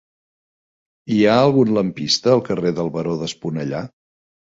[1.15, 3.83] Hi ha algun lampista al carrer del Baró d'Esponellà?